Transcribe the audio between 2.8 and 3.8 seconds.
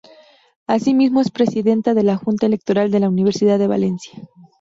de la Universidad de